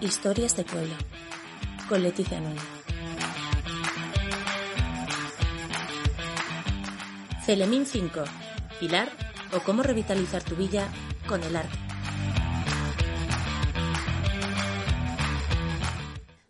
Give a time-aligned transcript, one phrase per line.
[0.00, 0.94] Historias de pueblo.
[1.86, 2.62] Con Leticia Núñez.
[7.44, 8.24] Celemín 5.
[8.80, 9.10] Pilar
[9.54, 10.88] o cómo revitalizar tu villa
[11.28, 11.76] con el arte.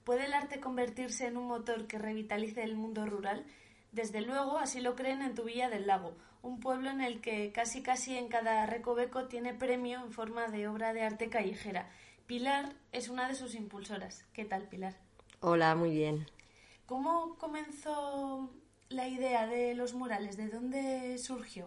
[0.05, 3.45] ¿Puede el arte convertirse en un motor que revitalice el mundo rural?
[3.91, 7.51] Desde luego, así lo creen en tu Villa del Lago, un pueblo en el que
[7.51, 11.91] casi casi en cada recoveco tiene premio en forma de obra de arte callejera.
[12.35, 14.25] Pilar es una de sus impulsoras.
[14.33, 14.95] ¿Qué tal, Pilar?
[15.41, 16.27] Hola, muy bien.
[16.87, 18.49] ¿Cómo comenzó
[18.89, 20.37] la idea de los murales?
[20.37, 21.67] ¿De dónde surgió?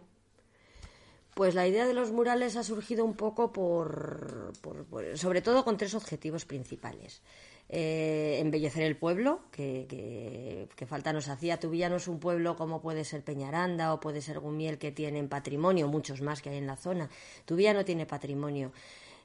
[1.36, 5.66] Pues la idea de los murales ha surgido un poco por, por- por- sobre todo
[5.66, 7.22] con tres objetivos principales.
[7.68, 11.60] Eh, embellecer el pueblo, que, que- que falta nos hacía.
[11.60, 14.94] Tu villa no es un pueblo como puede ser Peñaranda o puede ser Gumiel, que
[14.94, 17.10] tienen patrimonio, muchos más que hay en la zona.
[17.44, 18.72] Tu villa no tiene patrimonio.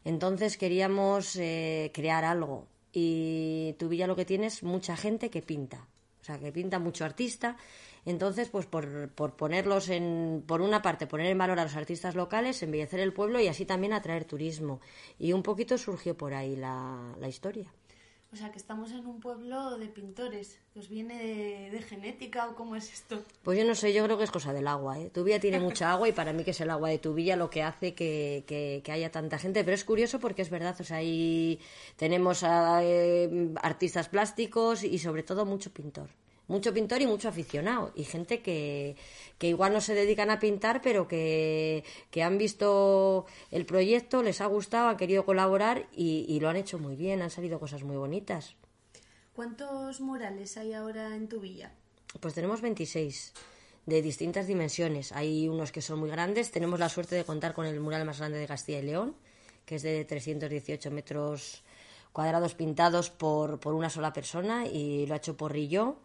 [0.04, 2.66] Entonces queríamos eh, crear algo.
[2.92, 5.86] Y tu villa lo que tiene es mucha gente que pinta.
[6.20, 7.56] O sea, que pinta mucho artista.
[8.04, 12.14] Entonces, pues por, por ponerlos en, por una parte, poner en valor a los artistas
[12.14, 14.80] locales, embellecer el pueblo y así también atraer turismo.
[15.18, 17.72] Y un poquito surgió por ahí la, la historia.
[18.30, 20.58] O sea, que estamos en un pueblo de pintores.
[20.76, 23.22] ¿Os viene de, de genética o cómo es esto?
[23.42, 24.98] Pues yo no sé, yo creo que es cosa del agua.
[24.98, 25.08] ¿eh?
[25.08, 27.36] Tu villa tiene mucha agua y para mí que es el agua de tu villa
[27.36, 29.64] lo que hace que, que- que haya tanta gente.
[29.64, 31.58] Pero es curioso porque es verdad, o sea, ahí
[31.96, 36.10] tenemos a, eh, artistas plásticos y sobre todo mucho pintor.
[36.48, 37.92] Mucho pintor y mucho aficionado.
[37.94, 38.96] Y gente que,
[39.38, 44.40] que igual no se dedican a pintar, pero que, que han visto el proyecto, les
[44.40, 47.82] ha gustado, han querido colaborar y, y lo han hecho muy bien, han salido cosas
[47.82, 48.56] muy bonitas.
[49.34, 51.72] ¿Cuántos murales hay ahora en tu villa?
[52.18, 53.34] Pues tenemos 26
[53.86, 55.12] de distintas dimensiones.
[55.12, 56.50] Hay unos que son muy grandes.
[56.50, 59.14] Tenemos la suerte de contar con el mural más grande de Castilla y León,
[59.64, 61.62] que es de 318 metros
[62.12, 65.96] cuadrados pintados por, por una sola persona y lo ha hecho Porrillo,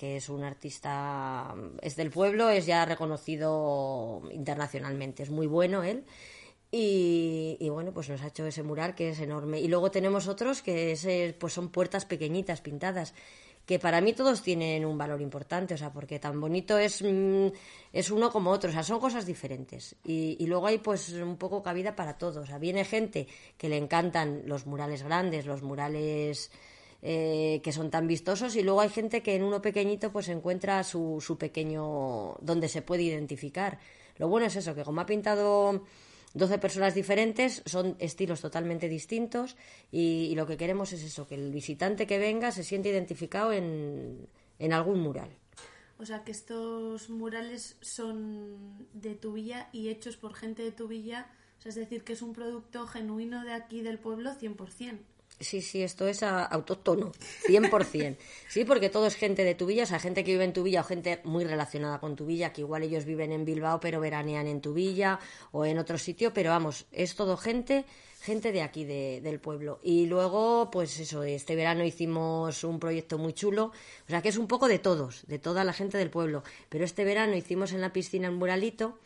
[0.00, 5.22] que es un artista, es del pueblo, es ya reconocido internacionalmente.
[5.22, 6.06] Es muy bueno él.
[6.70, 9.60] Y, bueno, pues nos ha hecho ese mural que es enorme.
[9.60, 13.12] Y luego tenemos otros que es, eh, pues son puertas pequeñitas pintadas,
[13.66, 17.48] que para mí todos tienen un valor importante, o sea, porque tan bonito es, mm,
[17.92, 19.96] es uno como otro, o sea, son cosas diferentes.
[20.02, 22.38] Y, y luego hay pues un poco cabida para todos.
[22.38, 23.28] O sea, viene gente
[23.58, 26.50] que le encantan los murales grandes, los murales
[27.02, 30.84] eh, que son tan vistosos y luego hay gente que en uno pequeñito pues encuentra
[30.84, 33.78] su, su pequeño donde se puede identificar.
[34.18, 35.82] Lo bueno es eso, que como ha pintado
[36.34, 39.56] 12 personas diferentes, son estilos totalmente distintos
[39.90, 44.28] y, lo que queremos es eso, que el visitante que venga se siente identificado en,
[44.58, 45.30] en algún mural.
[45.98, 50.88] O sea, que estos murales son de tu villa y hechos por gente de tu
[50.88, 51.30] villa.
[51.58, 54.98] O sea, es decir, que es un producto genuino de aquí del pueblo 100%.
[55.40, 57.12] Sí, sí, esto es a- autóctono,
[57.46, 58.16] 100%.
[58.50, 60.62] Sí, porque todo es gente de tu villa, o sea, gente que vive en tu
[60.64, 64.00] villa o gente muy relacionada con tu villa, que igual ellos viven en Bilbao pero
[64.00, 65.18] veranean en tu villa
[65.52, 67.84] o en otro sitio, pero vamos, es todo gente,
[68.20, 69.78] gente de aquí, de- del pueblo.
[69.82, 74.36] Y luego, pues eso, este verano hicimos un proyecto muy chulo, o sea, que es
[74.36, 76.42] un poco de todos, de toda la gente del pueblo.
[76.68, 78.98] Pero este verano hicimos en la piscina un muralito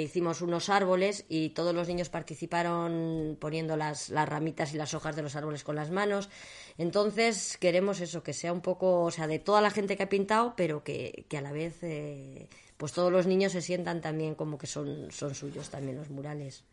[0.00, 5.16] hicimos unos árboles y todos los niños participaron poniendo las, las ramitas y las hojas
[5.16, 6.30] de los árboles con las manos.
[6.78, 10.08] Entonces queremos eso, que sea un poco, o sea, de toda la gente que ha
[10.08, 14.34] pintado, pero que, que a la vez eh, pues todos los niños se sientan también
[14.34, 16.64] como que son, son suyos también los murales.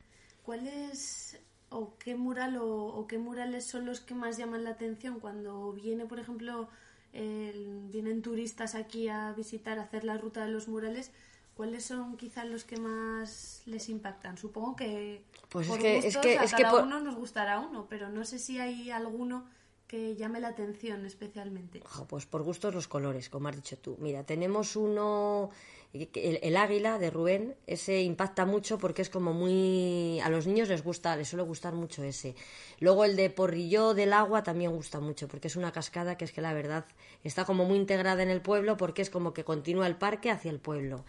[0.43, 1.39] ¿Cuál es
[1.69, 5.71] o qué mural o, o qué murales son los que más llaman la atención cuando
[5.73, 6.67] viene, por ejemplo,
[7.11, 11.11] vienen turistas aquí a visitar, a hacer la ruta de los murales?
[11.59, 14.37] ¿Cuáles son quizás los que más les impactan?
[14.37, 17.15] Supongo que Pues es por es gustos que- a es que cada por- uno nos
[17.17, 19.45] gustará uno, pero no sé si hay alguno
[19.85, 21.83] que llame la atención especialmente?
[22.07, 23.97] pues por gustos los colores, como has dicho tú.
[23.99, 25.49] Mira, tenemos uno,
[25.91, 30.21] el, águila de Rubén, ese impacta mucho porque es como muy...
[30.21, 32.35] A los niños les gusta, les suele gustar mucho ese.
[32.79, 36.31] Luego el de Porrillo del Agua también gusta mucho porque es una cascada que es
[36.31, 36.85] que la verdad
[37.25, 40.51] está como muy integrada en el pueblo porque es como que continúa el parque hacia
[40.51, 41.03] el pueblo.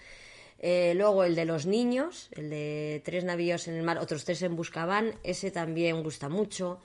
[0.63, 4.43] Eh, luego el de los niños, el de tres navíos en el mar, otros tres
[4.43, 6.81] en Buscaban, ese también gusta mucho.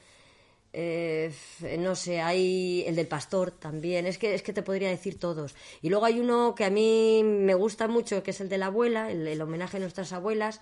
[0.77, 1.31] Eh,
[1.79, 5.55] no sé, hay el del pastor también, es que, es que te podría decir todos.
[5.81, 8.65] Y luego hay uno que a mí me gusta mucho, que es el de la
[8.67, 10.59] abuela, el, homenaje a nuestras abuelas,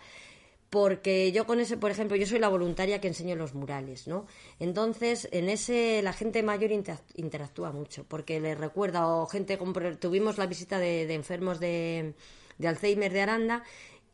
[0.70, 4.28] porque yo con ese, por ejemplo, yo soy la voluntaria que enseño los murales, ¿no?
[4.60, 6.72] Entonces, en ese la gente mayor
[7.16, 9.58] interactúa mucho, porque le recuerda, o gente,
[10.00, 12.14] tuvimos la visita de, enfermos de,
[12.58, 13.64] de Alzheimer de Aranda,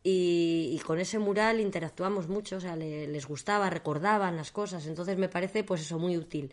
[0.02, 5.28] y, con ese mural interactuamos mucho, o sea, les gustaba, recordaban las cosas, entonces me
[5.28, 6.52] parece pues eso muy útil.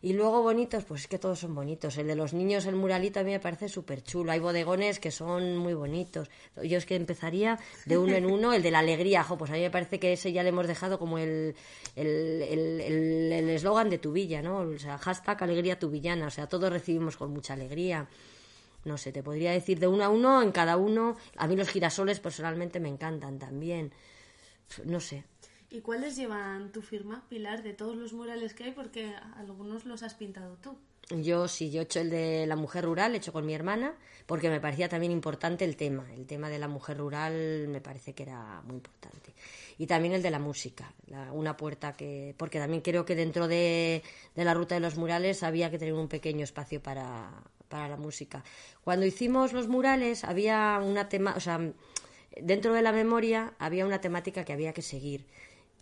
[0.00, 1.98] Y luego bonitos, pues es que todos son bonitos.
[1.98, 4.30] El de los niños, el muralito, a mí me parece súper chulo.
[4.30, 6.30] Hay bodegones que son muy bonitos.
[6.62, 8.52] Yo es que empezaría de uno en uno.
[8.52, 10.68] El de la alegría, jo, pues a mí me parece que ese ya le hemos
[10.68, 11.56] dejado como el
[11.96, 14.58] eslogan el, de tu villa, ¿no?
[14.58, 16.28] O sea, hashtag alegría tuvillana.
[16.28, 18.06] O sea, todos recibimos con mucha alegría
[18.84, 21.16] no sé, te podría decir de uno a uno, en cada uno.
[21.36, 23.92] A mí los girasoles personalmente me encantan también.
[24.84, 25.24] No sé.
[25.70, 28.72] ¿Y cuáles llevan tu firma, Pilar, de todos los murales que hay?
[28.72, 30.78] Porque algunos los has pintado tú.
[31.10, 33.94] Yo sí, yo he hecho el de la mujer rural, he hecho con mi hermana,
[34.26, 36.06] porque me parecía también importante el tema.
[36.14, 39.34] El tema de la mujer rural me parece que era muy importante.
[39.78, 40.92] Y también el de la música,
[41.32, 42.34] una puerta que.
[42.36, 44.02] Porque también creo que dentro de,
[44.34, 47.30] de la ruta de los murales había que tener un pequeño espacio para,
[47.68, 48.42] para la música.
[48.82, 51.60] Cuando hicimos los murales había una tema, o sea,
[52.40, 55.26] dentro de la memoria había una temática que había que seguir.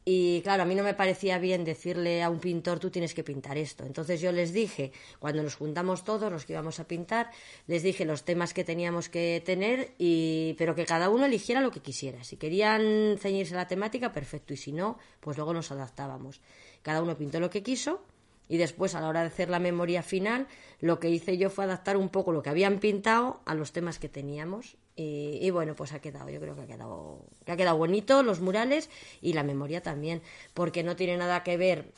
[0.09, 3.25] Y claro, a mí no me parecía bien decirle a un pintor, tú tienes que
[3.25, 3.85] pintar esto.
[3.85, 7.33] Entonces yo les dije, cuando nos juntamos todos, los que íbamos a pintar,
[7.67, 9.95] les dije los temas que teníamos que tener,
[10.57, 12.23] pero que cada uno eligiera lo que quisiera.
[12.23, 14.55] Si querían ceñirse a la temática, perfecto.
[14.55, 16.41] Y si no, pues luego nos adaptábamos.
[16.83, 18.05] Cada uno pintó lo que quiso
[18.49, 20.47] y después, a la hora de hacer la memoria final,
[20.81, 23.99] lo que hice yo fue adaptar un poco lo que habían pintado a los temas
[23.99, 24.77] que teníamos.
[24.99, 28.41] Y, bueno, pues ha quedado, yo creo que ha quedado, que ha quedado bonito los
[28.41, 28.89] murales
[29.21, 30.23] y la memoria también,
[30.55, 31.93] porque no tiene nada que ver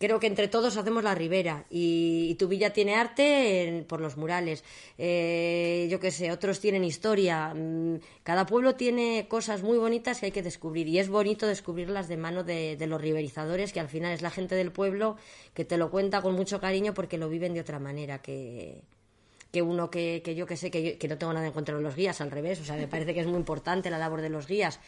[0.00, 4.64] creo que entre todos hacemos la ribera y, tu villa tiene arte por los murales.
[4.96, 7.52] Eh, yo qué sé, otros tienen historia.
[7.54, 12.08] Mm, cada pueblo tiene cosas muy bonitas que hay que descubrir y es bonito descubrirlas
[12.08, 15.16] de mano de, los riberizadores, que al final es la gente del pueblo
[15.52, 18.82] que te lo cuenta con mucho cariño porque lo viven de otra manera que
[19.52, 21.82] que uno que, que yo que sé que, que no tengo nada en contra de
[21.82, 24.28] los guías, al revés, o sea, me parece que es muy importante la labor de
[24.28, 24.78] los guías,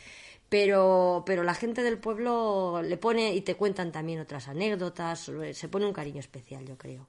[0.52, 5.68] pero, pero la gente del pueblo le pone y te cuentan también otras anécdotas, se
[5.70, 7.08] pone un cariño especial, yo creo.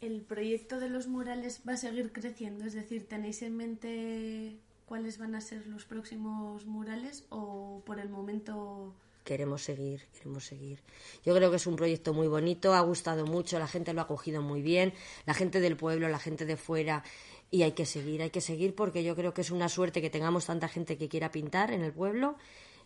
[0.00, 2.64] ¿El proyecto de los murales va a seguir creciendo?
[2.64, 8.08] Es decir, ¿tenéis en mente cuáles van a ser los próximos murales o por el
[8.08, 8.94] momento
[9.26, 10.78] queremos seguir, queremos seguir.
[11.24, 14.06] Yo creo que es un proyecto muy bonito, ha gustado mucho, la gente lo ha
[14.06, 14.94] cogido muy bien,
[15.26, 17.02] la gente del pueblo, la gente de fuera
[17.50, 20.10] y hay que seguir, hay que seguir porque yo creo que es una suerte que
[20.10, 22.36] tengamos tanta gente que quiera pintar en el pueblo.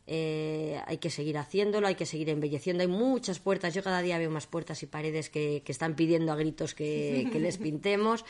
[0.06, 2.82] Eh, hay que seguir haciéndolo, hay que seguir embelleciendo.
[2.82, 6.32] Hay muchas puertas, yo cada día veo más puertas y paredes que, que están pidiendo
[6.32, 8.24] a gritos que, que les pintemos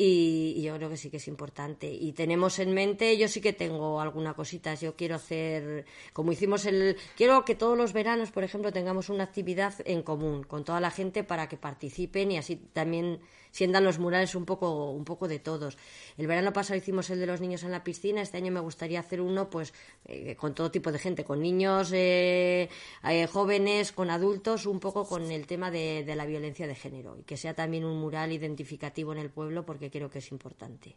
[0.00, 1.92] y, yo creo que sí que es importante.
[1.92, 6.66] Y tenemos en mente, yo sí que tengo alguna cosita, yo quiero hacer, como hicimos
[6.66, 10.80] el, quiero que todos los veranos, por ejemplo, tengamos una actividad en común con toda
[10.80, 13.18] la gente para que participen y así también
[13.50, 15.76] sientan los murales un poco, un poco de todos.
[16.16, 19.00] El verano pasado hicimos el de los niños en la piscina, este año me gustaría
[19.00, 19.72] hacer uno pues
[20.04, 22.68] eh, con todo tipo de gente con niños eh,
[23.04, 27.16] eh, jóvenes, con adultos, un poco con el tema de, de la violencia de género
[27.18, 30.96] y que sea también un mural identificativo en el pueblo porque creo que es importante.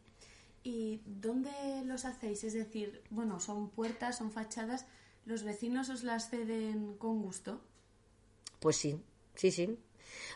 [0.63, 1.51] ¿Y dónde
[1.85, 2.43] los hacéis?
[2.43, 4.85] Es decir, bueno, son puertas, son fachadas,
[5.25, 7.61] ¿los vecinos os las ceden con gusto?
[8.59, 9.01] Pues sí,
[9.33, 9.77] sí, sí.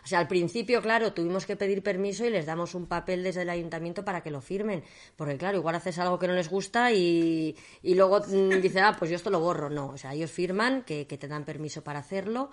[0.06, 3.42] O sea, al principio, claro, tuvimos que pedir permiso y les damos un papel desde
[3.42, 4.84] el ayuntamiento para que lo firmen.
[5.16, 8.94] Porque, claro, igual haces algo que no les gusta y, y luego mm, dicen, ah,
[8.96, 9.68] pues yo esto lo borro.
[9.68, 12.50] No, o sea, ellos firman que, que te dan permiso para hacerlo.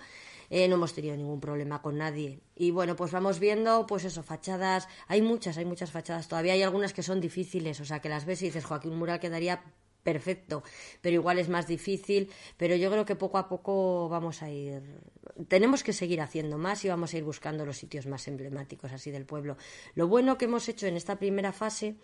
[0.50, 2.40] Eh, no hemos tenido ningún problema con nadie.
[2.56, 4.88] Y bueno, pues vamos viendo, pues eso, fachadas.
[5.06, 6.26] Hay muchas, hay muchas fachadas.
[6.26, 8.98] Todavía hay algunas que son difíciles, o sea, que las ves y dices, Joaquín, un
[8.98, 9.62] mural quedaría
[10.04, 10.62] perfecto,
[11.00, 14.82] pero igual es más difícil, pero yo creo que poco a poco vamos a ir
[15.48, 19.10] tenemos que seguir haciendo más y vamos a ir buscando los sitios más emblemáticos así
[19.10, 19.56] del pueblo.
[19.94, 21.96] Lo bueno que hemos hecho en esta primera fase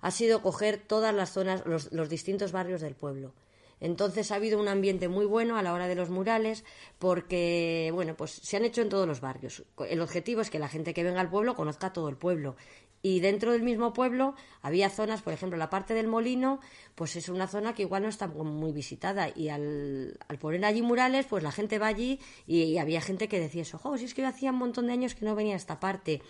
[0.00, 3.34] ha sido coger todas las zonas, los, los distintos barrios del pueblo.
[3.80, 6.64] Entonces ha habido un ambiente muy bueno a la hora de los murales
[6.98, 9.64] porque, bueno, pues se han hecho en todos los barrios.
[9.88, 12.56] El objetivo es que la gente que venga al pueblo conozca todo el pueblo
[13.04, 16.60] y dentro del mismo pueblo había zonas, por ejemplo, la parte del molino,
[16.94, 21.26] pues es una zona que igual no está muy visitada y al, poner allí murales,
[21.26, 24.22] pues la gente va allí y, había gente que decía eso, jo, si es que
[24.22, 26.22] yo hacía un montón de años que no venía a esta parte.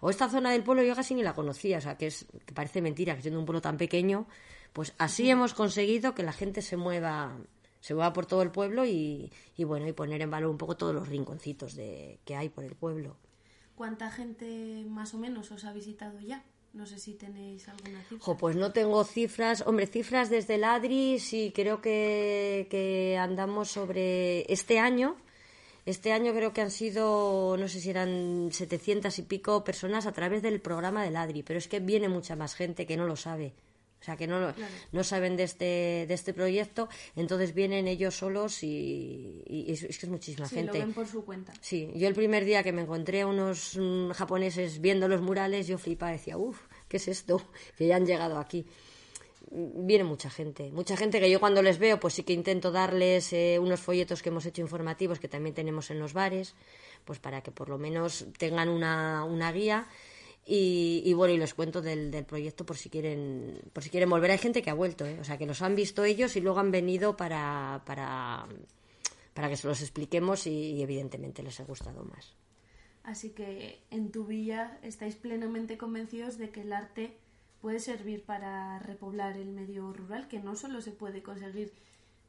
[0.00, 2.54] O esta zona del pueblo yo casi ni la conocía, o sea, que, es, que
[2.54, 4.26] parece mentira, que siendo un pueblo tan pequeño,
[4.72, 7.36] pues así hemos conseguido que la gente se mueva
[7.80, 10.74] se mueva por todo el pueblo y, y bueno, y poner en valor un poco
[10.74, 13.18] todos los rinconcitos de, que hay por el pueblo.
[13.74, 16.44] ¿Cuánta gente más o menos os ha visitado ya?
[16.72, 18.36] No sé si tenéis alguna cifra.
[18.36, 19.62] pues no tengo cifras.
[19.66, 25.16] Hombre, cifras desde el ADRI, sí, creo que, que andamos sobre este año.
[25.86, 30.12] Este año creo que han sido, no sé si eran 700 y pico personas a
[30.12, 33.16] través del programa del ADRI, pero es que viene mucha más gente que no lo
[33.16, 33.52] sabe.
[34.04, 34.52] O sea, que no,
[34.92, 40.08] no saben de este, de este proyecto, entonces vienen ellos solos y, es, que es
[40.10, 40.78] muchísima sí, gente.
[40.78, 41.54] Lo ven por su cuenta.
[41.62, 45.66] Sí, yo el primer día que me encontré a unos mm, japoneses viendo los murales,
[45.68, 47.40] yo flipaba, decía, uff, ¿qué es esto?
[47.78, 48.66] Que ya han llegado aquí.
[49.50, 53.32] Viene mucha gente, mucha gente que yo cuando les veo, pues sí que intento darles
[53.32, 56.54] eh, unos folletos que hemos hecho informativos que también tenemos en los bares,
[57.06, 59.86] pues para que por lo menos tengan una, una guía
[60.46, 64.30] y, bueno, y les cuento del, del, proyecto por si quieren por si quieren volver.
[64.30, 65.18] Hay gente que ha vuelto, ¿eh?
[65.20, 68.46] o sea, que los han visto ellos y luego han venido para, para,
[69.32, 72.34] para que se los expliquemos y, evidentemente les ha gustado más.
[73.04, 77.16] Así que en tu villa estáis plenamente convencidos de que el arte
[77.60, 81.72] puede servir para repoblar el medio rural, que no solo se puede conseguir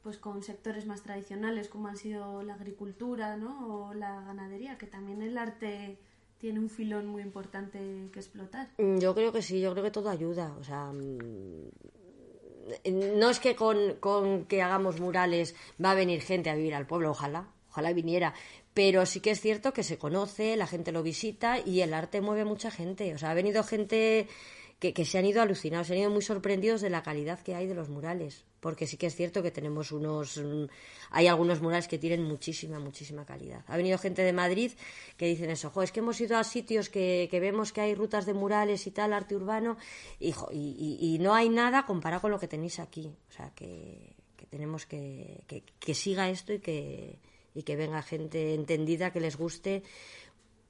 [0.02, 3.88] pues con sectores más tradicionales como han sido la agricultura ¿no?
[3.88, 5.98] o la ganadería, que también el arte
[6.38, 7.78] tiene un filón muy importante
[8.12, 8.68] que explotar.
[8.78, 10.54] Mm, yo creo que sí, yo creo que todo ayuda.
[10.58, 11.70] O sea, mm,
[13.18, 16.86] no es que con, con que hagamos murales va a venir gente a vivir al
[16.86, 18.34] pueblo, ojalá, ojalá viniera.
[18.74, 22.20] Pero sí que es cierto que se conoce, la gente lo visita y el arte
[22.20, 23.14] mueve mucha gente.
[23.14, 24.28] O sea, ha venido gente
[24.78, 27.66] que, se han ido alucinados, se han ido muy sorprendidos de la calidad que hay
[27.66, 28.44] de los murales.
[28.66, 30.38] Porque sí que es cierto que tenemos unos.
[30.38, 30.64] Mm,
[31.10, 33.62] hay algunos murales que tienen muchísima, muchísima calidad.
[33.68, 34.72] Ha venido gente de Madrid
[35.16, 38.26] que dicen eso, jo, es que hemos ido a sitios que, vemos que hay rutas
[38.26, 39.76] de murales y tal, arte urbano,
[40.18, 43.06] y, y, no hay nada comparado con lo que tenéis aquí.
[43.28, 44.16] O sea, que,
[44.50, 45.44] tenemos que,
[45.78, 47.20] que siga esto y que,
[47.54, 49.84] y que venga gente entendida, que les guste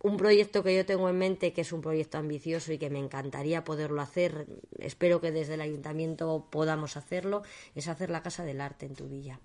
[0.03, 2.99] un proyecto que yo tengo en mente, que es un proyecto ambicioso y que me
[2.99, 4.47] encantaría poderlo hacer,
[4.79, 7.43] espero que desde el ayuntamiento podamos hacerlo,
[7.75, 9.41] es hacer la Casa del Arte en tu villa.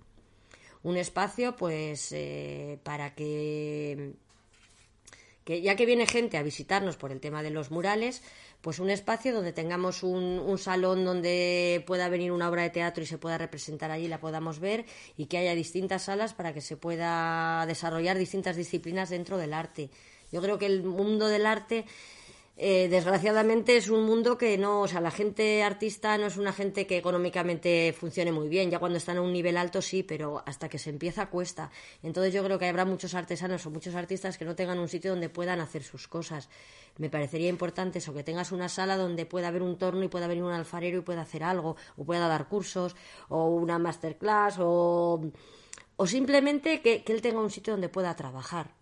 [0.82, 4.14] Un espacio, pues, eh, para que,
[5.44, 8.22] que, ya que viene gente a visitarnos por el tema de los murales,
[8.60, 13.02] pues un espacio donde tengamos un, un, salón donde pueda venir una obra de teatro
[13.02, 14.84] y se pueda representar allí, la podamos ver
[15.16, 19.90] y que haya distintas salas para que se pueda desarrollar distintas disciplinas dentro del arte
[20.32, 21.84] yo creo que el mundo del arte,
[22.56, 26.52] eh, desgraciadamente, es un mundo que no, o sea, la gente artista no es una
[26.54, 28.70] gente que económicamente funcione muy bien.
[28.70, 31.70] Ya cuando están a un nivel alto sí, pero hasta que se empieza cuesta.
[32.02, 35.10] Entonces yo creo que habrá muchos artesanos o muchos artistas que no tengan un sitio
[35.10, 36.48] donde puedan hacer sus cosas.
[36.96, 40.26] Me parecería importante eso, que tengas una sala donde pueda haber un torno y pueda
[40.28, 42.96] venir un alfarero y pueda hacer algo, o pueda dar cursos,
[43.28, 45.20] o una masterclass, o,
[45.96, 48.81] o simplemente que él tenga un sitio donde pueda trabajar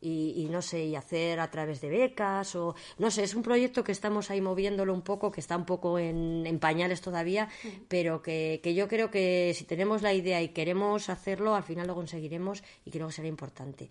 [0.00, 3.84] y, no sé, y hacer a través de becas o no sé, es un proyecto
[3.84, 7.48] que estamos ahí moviéndolo un poco, que está un poco en, pañales todavía,
[7.88, 11.86] pero que, que, yo creo que si tenemos la idea y queremos hacerlo, al final
[11.86, 13.90] lo conseguiremos y creo que será importante.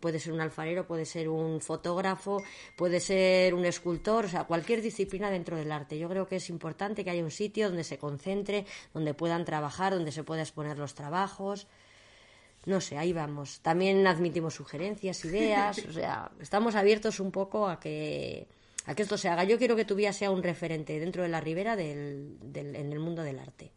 [0.00, 2.42] puede ser un alfarero, puede ser un fotógrafo,
[2.76, 5.98] puede ser un escultor, o sea, cualquier disciplina dentro del arte.
[5.98, 8.64] Yo creo que es importante que haya un sitio donde se concentre,
[8.94, 11.66] donde puedan trabajar, donde se pueda exponer los trabajos
[12.66, 13.60] no sé, ahí vamos.
[13.60, 18.48] También admitimos sugerencias, ideas, o sea, estamos abiertos un poco a que,
[18.86, 19.44] a que esto se haga.
[19.44, 22.92] Yo quiero que tu vida sea un referente dentro de la ribera del, del, en
[22.92, 23.72] el mundo del arte.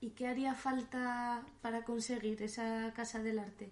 [0.00, 3.70] ¿Y qué haría falta para conseguir esa casa del arte?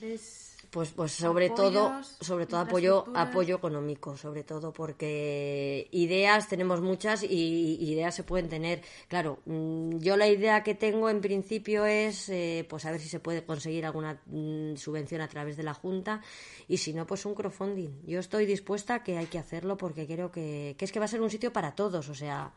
[0.00, 6.80] ¿Ves pues, pues sobre todo, sobre todo apoyo, apoyo económico, sobre todo porque ideas tenemos
[6.80, 8.80] muchas y, ideas se pueden tener.
[9.06, 13.10] Claro, mm, yo la idea que tengo en principio es, eh, pues a ver si
[13.10, 16.22] se puede conseguir alguna mm, subvención a través de la Junta
[16.66, 18.06] y si no, pues un crowdfunding.
[18.06, 21.04] Yo estoy dispuesta a que hay que hacerlo porque creo que, que es que va
[21.04, 22.50] a ser un sitio para todos, o sea,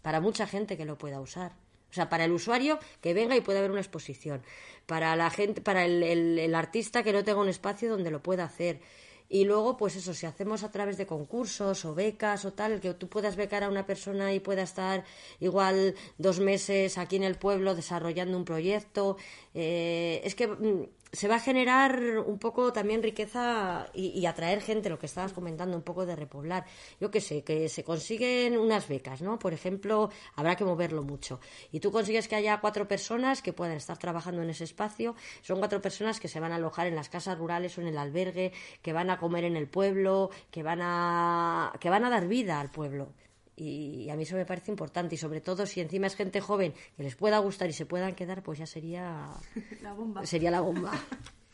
[0.00, 1.52] para mucha gente que lo pueda usar.
[1.94, 4.42] O sea, para el usuario que venga y pueda ver una exposición.
[4.84, 8.80] Para la gente, para el, artista que no tenga un espacio donde lo pueda hacer.
[9.28, 12.94] Y luego, pues eso, si hacemos a través de concursos o becas o tal, que
[12.94, 15.04] tú puedas becar a una persona y pueda estar
[15.38, 19.16] igual dos meses aquí en el pueblo desarrollando un proyecto.
[19.54, 24.88] Eh, es que mm, se va a generar un poco también riqueza y, atraer gente,
[24.90, 26.64] lo que estabas comentando, un poco de repoblar.
[27.00, 29.38] Yo qué sé, que se consiguen unas becas, ¿no?
[29.38, 31.40] Por ejemplo, habrá que moverlo mucho.
[31.72, 35.14] Y tú consigues que haya cuatro personas que puedan estar trabajando en ese espacio.
[35.42, 37.98] Son cuatro personas que se van a alojar en las casas rurales o en el
[37.98, 38.52] albergue,
[38.82, 42.60] que van a comer en el pueblo, que van a, que van a dar vida
[42.60, 43.12] al pueblo.
[43.56, 46.74] Y a mí eso me parece importante y sobre todo si encima es gente joven
[46.96, 49.28] que les pueda gustar y se puedan quedar, pues ya sería
[49.82, 50.26] la bomba.
[50.26, 50.92] Sería la bomba.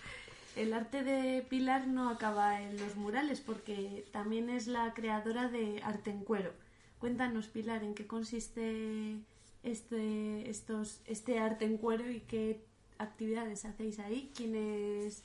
[0.57, 5.81] El arte de Pilar no acaba en los murales porque también es la creadora de
[5.83, 6.53] arte en cuero.
[6.99, 9.21] Cuéntanos, Pilar, en qué consiste
[9.63, 12.65] este, estos, este arte en cuero y qué
[12.99, 15.23] actividades hacéis ahí, quiénes,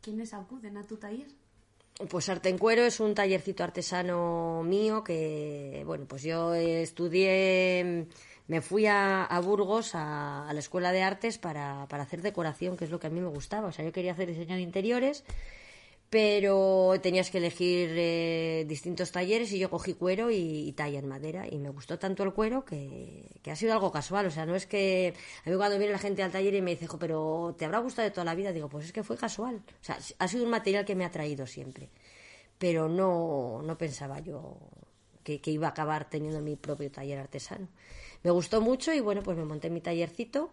[0.00, 1.28] quiénes acuden a tu taller.
[2.08, 8.06] Pues Arte en Cuero es un tallercito artesano mío que, bueno, pues yo estudié,
[8.48, 12.90] me fui a, Burgos a, la Escuela de Artes para, para hacer decoración, que es
[12.90, 13.68] lo que a mí me gustaba.
[13.68, 15.24] O sea, yo quería hacer diseño de interiores
[16.12, 21.46] pero tenías que elegir eh, distintos talleres y yo cogí cuero y, talla en madera
[21.50, 24.66] y me gustó tanto el cuero que, ha sido algo casual, o sea, no es
[24.66, 25.14] que
[25.46, 28.06] a mí cuando viene la gente al taller y me dice, pero ¿te habrá gustado
[28.06, 28.52] de toda la vida?
[28.52, 31.10] Digo, pues es que fue casual, o sea, ha sido un material que me ha
[31.10, 31.88] traído siempre,
[32.58, 34.58] pero no, no pensaba yo
[35.24, 37.68] que, que iba a acabar teniendo mi propio taller artesano.
[38.22, 40.50] Me gustó mucho y bueno, pues me monté mi tallercito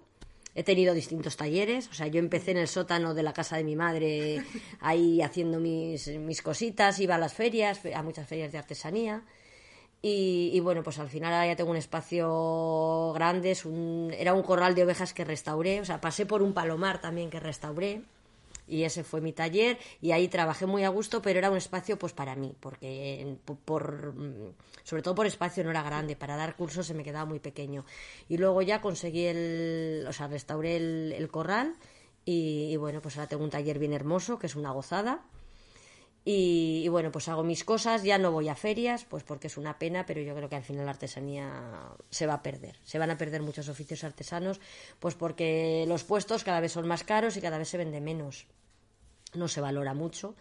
[0.60, 3.64] He tenido distintos talleres, o sea, yo empecé en el sótano de la casa de
[3.64, 4.44] mi madre,
[4.82, 9.24] ahí haciendo mis, mis cositas, iba a las ferias, a muchas ferias de artesanía.
[10.02, 13.58] Y, bueno, pues al final ahora ya tengo un espacio grande,
[14.18, 17.40] era un corral de ovejas que restauré, o sea, pasé por un palomar también que
[17.40, 18.02] restauré
[18.70, 21.98] y ese fue mi taller y ahí trabajé muy a gusto, pero era un espacio
[21.98, 24.14] pues para mí, porque por,
[24.84, 27.86] sobre todo por espacio no era grande, para dar cursos se me quedaba muy pequeño.
[28.28, 31.76] Y luego ya conseguí el, o sea, restauré el, corral
[32.26, 35.24] y, bueno, pues ahora tengo un taller bien hermoso, que es una gozada.
[36.26, 39.58] Y, y, bueno, pues hago mis cosas, ya no voy a ferias, pues porque es
[39.58, 41.50] una pena, pero yo creo que al final la artesanía
[42.10, 42.78] se va a perder.
[42.84, 44.60] Se van a perder muchos oficios artesanos,
[45.00, 48.48] pues porque los puestos cada vez son más caros y cada vez se vende menos
[49.34, 50.36] no se valora mucho.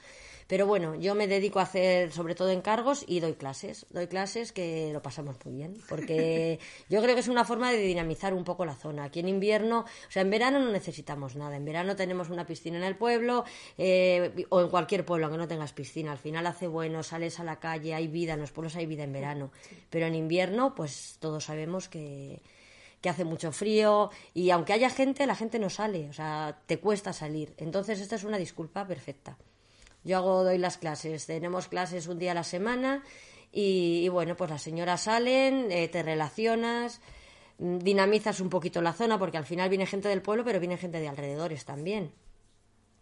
[0.49, 3.85] Pero bueno, yo me dedico a hacer sobre todo encargos y doy clases.
[3.91, 6.59] Doy clases que lo pasamos muy bien, porque
[6.89, 9.05] yo creo que es una forma de dinamizar un poco la zona.
[9.05, 11.57] Aquí en invierno, o sea, en verano no necesitamos nada.
[11.57, 13.45] En verano tenemos una piscina en el pueblo
[13.77, 16.13] eh, o en cualquier pueblo, aunque no tengas piscina.
[16.13, 19.05] Al final hace bueno, sales a la calle, hay vida, en los pueblos hay vida
[19.05, 19.53] en verano.
[19.91, 22.41] Pero en invierno, pues todos sabemos que
[23.01, 26.81] que hace mucho frío y aunque haya gente, la gente no sale, o sea, te
[26.81, 27.55] cuesta salir.
[27.57, 29.39] Entonces, esta es una disculpa perfecta.
[30.09, 33.03] Yo hago, doy las clases, tenemos clases un día a la semana
[33.53, 37.03] y, bueno, pues las señoras salen, eh, te relacionas,
[37.59, 40.79] mm, dinamizas un poquito la zona porque al final viene gente del pueblo, pero viene
[40.79, 42.11] gente de alrededores también.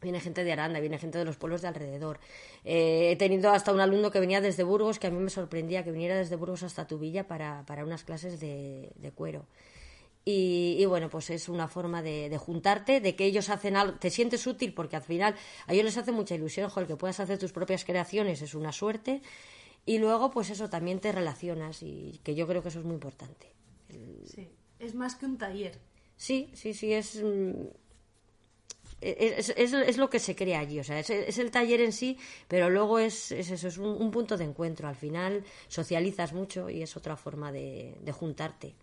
[0.02, 2.18] Viene gente de Aranda, viene gente de los pueblos de alrededor.
[2.64, 5.84] Eh, he tenido hasta un alumno que venía desde Burgos, que a mí me sorprendía
[5.84, 9.46] que viniera desde Burgos hasta Tubilla para, para unas clases de, de cuero.
[10.28, 14.44] Y, bueno, pues es una forma de, juntarte, de que ellos hacen algo, te sientes
[14.48, 15.36] útil porque al final
[15.68, 18.72] a ellos les hace mucha ilusión, el que puedas hacer tus propias creaciones es una
[18.72, 19.22] suerte.
[19.84, 22.94] Y luego, pues eso, también te relacionas y que yo creo que eso es muy
[22.94, 23.52] importante.
[24.24, 24.48] Sí,
[24.80, 25.78] es más que un taller.
[26.16, 27.22] Sí, sí, sí, es...
[27.22, 27.68] Mm,
[29.00, 31.92] es, es, es, lo que se crea allí, o sea, es, es el taller en
[31.92, 34.88] sí, pero luego es, eso, es un, un, punto de encuentro.
[34.88, 38.74] Al final socializas mucho y es otra forma de, de, juntarte.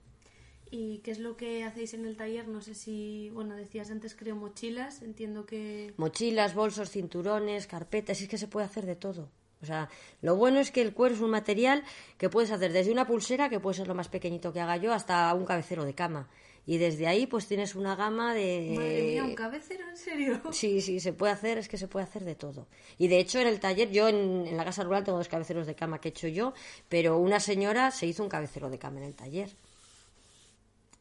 [0.75, 2.47] ¿Y qué es lo que hacéis en el taller?
[2.47, 5.93] No sé si, bueno, decías antes creo mochilas, entiendo que...
[5.97, 9.29] Mochilas, bolsos, cinturones, carpetas, es que se puede hacer de todo.
[9.61, 9.87] O sea,
[10.23, 11.83] lo bueno es que el cuero es un material
[12.17, 14.93] que puedes hacer desde una pulsera, que puede ser lo más pequeñito que haga yo,
[14.93, 16.27] hasta un cabecero de cama.
[16.65, 18.73] Y desde ahí pues tienes una gama de...
[18.75, 20.41] Madre mía, un cabecero, ¿en serio?
[20.53, 22.67] Sí, sí, se puede hacer, es que se puede hacer de todo.
[22.97, 25.67] Y de hecho en el taller, yo en, en la casa rural tengo dos cabeceros
[25.67, 26.55] de cama que he hecho yo,
[26.89, 29.55] pero una señora se hizo un cabecero de cama en el taller.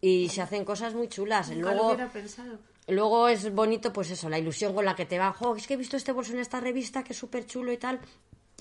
[0.04, 1.48] Y se hacen cosas muy chulas.
[1.50, 2.58] Nunca Luego, lo hubiera pensado.
[2.88, 5.32] Luego es bonito, pues eso, la ilusión con la que te va.
[5.32, 7.76] Jo, es que he visto este bolso en esta revista que es súper chulo y
[7.76, 8.00] tal.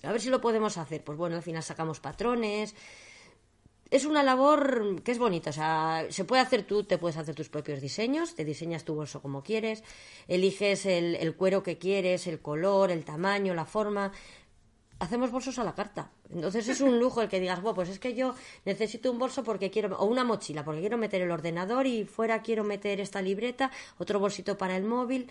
[0.04, 1.04] A ver si lo podemos hacer.
[1.04, 2.76] Pues bueno, al final sacamos patrones.
[3.90, 5.50] Es una labor que es bonita.
[5.50, 8.94] O sea, se puede hacer tú, te puedes hacer tus propios diseños, te diseñas tu
[8.94, 9.84] bolso como quieres,
[10.28, 14.12] eliges el, el cuero que quieres, el color, el tamaño, la forma.
[15.02, 16.12] Hacemos bolsos a la carta.
[16.30, 18.36] Entonces es un lujo el que digas, bueno, pues es que yo
[18.66, 22.44] necesito un bolso porque quiero, o una mochila, porque quiero meter el ordenador y fuera
[22.44, 25.28] quiero meter esta libreta, otro bolsito para el móvil.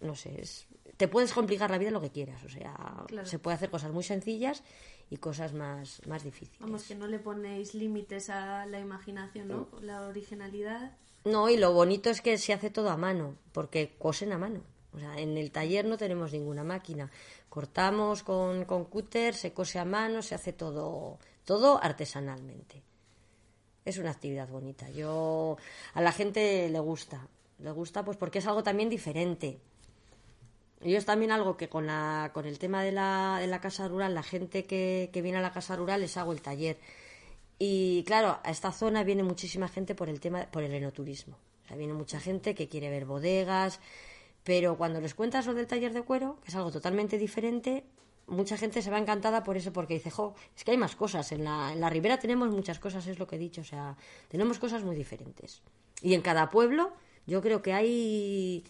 [0.00, 0.66] No sé, es,
[0.96, 2.42] te puedes complicar la vida lo que quieras.
[2.42, 2.74] O sea,
[3.06, 3.28] claro.
[3.28, 4.64] se puede hacer cosas muy sencillas
[5.08, 6.58] y cosas más, más difíciles.
[6.58, 9.68] Vamos, que no le ponéis límites a la imaginación, ¿no?
[9.82, 10.96] La originalidad.
[11.24, 14.62] No, y lo bonito es que se hace todo a mano, porque cosen a mano.
[14.96, 17.10] O sea, en el taller no tenemos ninguna máquina.
[17.48, 22.82] Cortamos con, con cúter, se cose a mano, se hace todo, todo artesanalmente.
[23.84, 24.88] Es una actividad bonita.
[24.90, 25.58] Yo
[25.92, 27.28] a la gente le gusta,
[27.58, 29.60] le gusta pues porque es algo también diferente.
[30.80, 33.88] Y es también algo que con, la, con el tema de la, de la casa
[33.88, 36.78] rural, la gente que, que viene a la casa rural les hago el taller.
[37.58, 41.38] Y claro, a esta zona viene muchísima gente por el tema, por el enoturismo.
[41.74, 43.80] Viene mucha gente que quiere ver bodegas,
[44.46, 47.82] pero cuando les cuentas lo del taller de cuero, que es algo totalmente diferente,
[48.28, 51.32] mucha gente se va encantada por eso, porque dice, jo, es que hay más cosas.
[51.32, 53.62] En la, en la ribera tenemos muchas cosas, es lo que he dicho.
[53.62, 53.96] O sea,
[54.28, 55.62] tenemos cosas muy diferentes.
[56.00, 56.92] Y en cada pueblo,
[57.26, 58.62] yo creo que hay.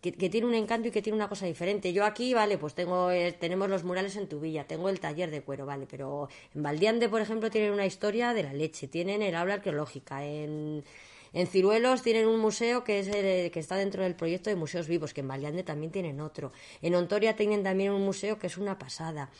[0.00, 1.92] Que, que, tiene un encanto y que tiene una cosa diferente.
[1.92, 5.32] Yo aquí, vale, pues tengo eh, tenemos los murales en tu villa, tengo el taller
[5.32, 9.22] de cuero, vale, pero en Valdiande, por ejemplo, tienen una historia de la leche, tienen
[9.22, 10.84] el aula arqueológica, en,
[11.32, 14.88] en Ciruelos tienen un museo que es el, que está dentro del proyecto de museos
[14.88, 16.52] vivos, que en Valdiande también tienen otro.
[16.82, 19.30] En Ontoria tienen también un museo que es una pasada.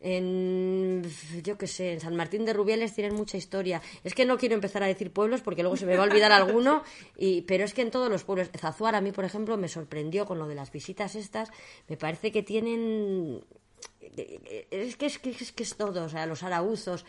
[0.00, 1.02] En,
[1.42, 3.80] yo qué sé, en San Martín de Rubiales tienen mucha historia.
[4.02, 6.30] Es que no quiero empezar a decir pueblos porque luego se me va a olvidar
[6.30, 6.82] alguno,
[7.16, 10.26] y, pero es que en todos los pueblos, Zazuara a mí, por ejemplo, me sorprendió
[10.26, 11.48] con lo de las visitas estas,
[11.88, 13.42] me parece que tienen...
[14.70, 17.06] Es que es, que, es, que es todo, o sea, los arauzos,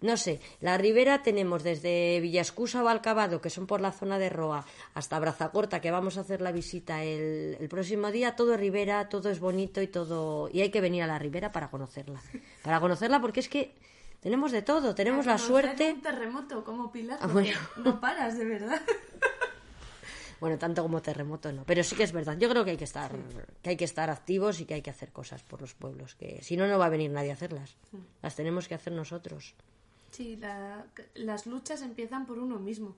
[0.00, 4.28] no sé, la ribera tenemos desde Villascusa o Alcabado, que son por la zona de
[4.28, 8.36] Roa, hasta Brazacorta, que vamos a hacer la visita el, el, próximo día.
[8.36, 10.48] Todo es ribera, todo es bonito y todo.
[10.52, 12.20] Y hay que venir a la ribera para conocerla.
[12.62, 13.74] Para conocerla, porque es que
[14.20, 14.94] tenemos de todo.
[14.94, 15.92] Tenemos la suerte.
[15.92, 17.58] un terremoto como Pilar, ah, bueno.
[17.76, 18.80] no paras, de verdad.
[20.40, 22.36] Bueno, tanto como terremoto no, pero sí que es verdad.
[22.38, 23.10] Yo creo que hay que estar,
[23.60, 26.40] que hay que estar activos y que hay que hacer cosas por los pueblos, que
[26.42, 27.76] si no no va a venir nadie a hacerlas.
[28.22, 29.56] Las tenemos que hacer nosotros.
[30.18, 32.96] Sí, la, las luchas empiezan por uno mismo.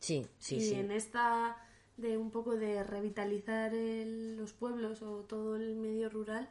[0.00, 0.74] Sí, sí, y sí.
[0.74, 1.56] en esta
[1.96, 6.48] de un poco de revitalizar el, los pueblos o todo el medio rural,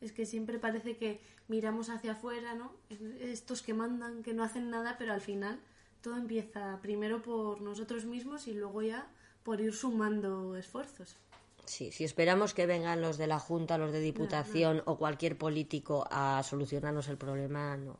[0.00, 2.72] es que siempre parece que miramos hacia afuera, ¿no?
[3.20, 5.60] Estos que mandan, que no hacen nada, pero al final
[6.00, 9.06] todo empieza primero por nosotros mismos y luego ya
[9.44, 11.16] por ir sumando esfuerzos.
[11.64, 14.92] Sí, si esperamos que vengan los de la Junta, los de Diputación no, no.
[14.94, 17.96] o cualquier político a solucionarnos el problema, no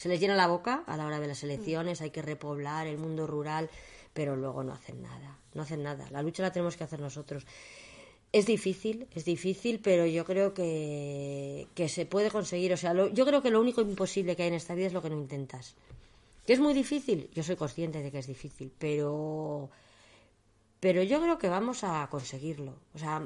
[0.00, 2.96] se les llena la boca a la hora de las elecciones, hay que repoblar el
[2.96, 3.68] mundo rural,
[4.14, 6.08] pero luego no hacen nada, no hacen nada.
[6.10, 7.46] La lucha la tenemos que hacer nosotros.
[8.32, 12.72] Es difícil, es difícil, pero yo creo que, que se puede conseguir.
[12.72, 14.94] O sea, lo, yo creo que lo único imposible que hay en esta vida es
[14.94, 15.74] lo que no intentas.
[16.46, 17.28] ¿Que es muy difícil?
[17.34, 19.68] Yo soy consciente de que es difícil, pero
[20.80, 22.72] pero yo creo que vamos a conseguirlo.
[22.94, 23.22] O sea,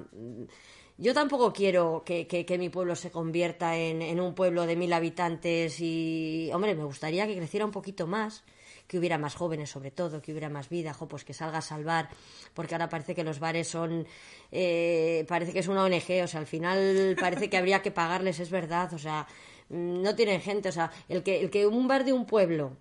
[0.97, 4.93] yo tampoco quiero que, que, mi pueblo se convierta en, en, un pueblo de mil
[4.93, 8.45] habitantes y, hombre, me gustaría que creciera un poquito más,
[8.87, 11.63] que hubiera más jóvenes sobre todo, que hubiera más vida, jo, pues que salga a
[11.63, 12.09] salvar,
[12.53, 14.07] porque ahora parece que los bares son,
[14.53, 18.41] eh, parece que es una ONG, o sea, al final parece que habría que pagarles,
[18.41, 19.27] es verdad, o sea,
[19.71, 22.77] no tienen gente, o sea, el que, el que un bar de un pueblo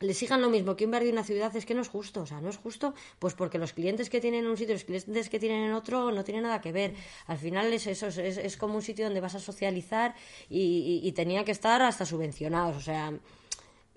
[0.00, 2.22] le sigan lo mismo que un bar de una ciudad es que no es justo,
[2.22, 4.78] o sea, no es justo, pues porque los clientes que tienen en un sitio y
[4.78, 6.94] los clientes que tienen en otro no tienen nada que ver.
[7.26, 10.14] Al final es eso, es, es como un sitio donde vas a socializar
[10.48, 13.12] y, y, y tenía que estar hasta subvencionados, o sea,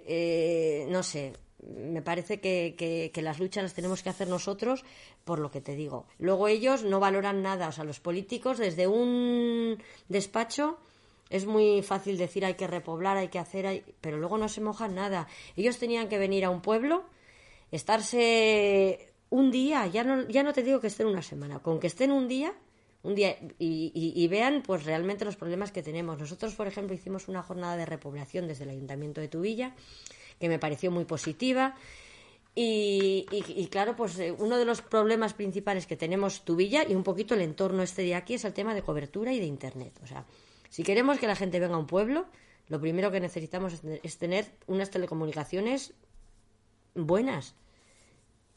[0.06, 1.34] eh, no sé,
[1.66, 4.84] me parece que, que, que, las luchas las tenemos que hacer nosotros
[5.24, 6.06] por lo que te digo.
[6.20, 10.78] Luego ellos no valoran nada, o sea, los políticos desde un despacho
[11.34, 14.94] es muy fácil decir hay que repoblar, hay que hacer, pero luego no se mojan
[14.94, 15.28] nada.
[15.56, 17.06] Ellos tenían que venir a un pueblo,
[17.72, 21.88] estarse un día, ya no, ya no te digo que estén una semana, con que
[21.88, 22.54] estén un día,
[23.02, 26.20] un día y, y, vean pues realmente los problemas que tenemos.
[26.20, 29.74] Nosotros, por ejemplo, hicimos una jornada de repoblación desde el Ayuntamiento de Tubilla,
[30.40, 31.76] que me pareció muy positiva.
[32.54, 37.02] Y, y, claro, pues eh, uno de los problemas principales que tenemos Tubilla y un
[37.02, 40.00] poquito el entorno este de aquí es el tema de cobertura y de Internet.
[40.04, 40.28] O sea,
[40.74, 42.26] si queremos que la gente venga a un pueblo,
[42.68, 45.94] lo primero que necesitamos es tener unas telecomunicaciones
[46.96, 47.54] buenas.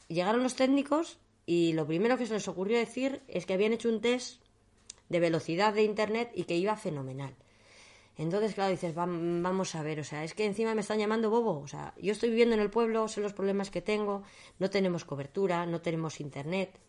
[0.07, 3.89] Llegaron los técnicos y lo primero que se les ocurrió decir es que habían hecho
[3.89, 4.41] un test
[5.09, 7.35] de velocidad de Internet y que iba fenomenal.
[8.17, 11.59] Entonces, claro, dices, vamos a ver, o sea, es que encima me están llamando bobo,
[11.59, 14.23] o sea, yo estoy viviendo en el pueblo, sé los problemas que tengo,
[14.57, 16.79] no tenemos cobertura, no tenemos internet.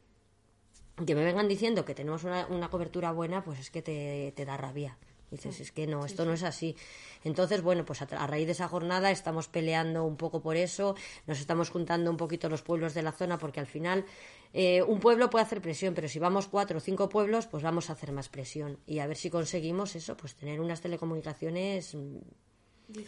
[1.05, 4.97] Que me vengan diciendo que tenemos una, cobertura buena, pues es que te da rabia.
[5.31, 6.75] Dices, es que no, esto no es así.
[7.23, 10.95] Entonces, bueno, pues a, raíz de esa jornada estamos peleando un poco por eso,
[11.27, 14.07] nos estamos juntando un poquito los pueblos de la zona, porque al final
[14.55, 17.91] eh, un pueblo puede hacer presión, pero si vamos cuatro o cinco pueblos, pues vamos
[17.91, 18.79] a hacer más presión.
[18.87, 21.95] Y a ver si conseguimos eso, pues tener unas telecomunicaciones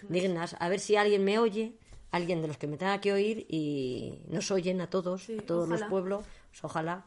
[0.09, 0.57] dignas.
[0.59, 1.79] A ver si alguien me oye,
[2.11, 5.69] alguien de los que me tenga que oír, y nos oyen a todos, a todos
[5.69, 7.07] los pueblos, pues ojalá,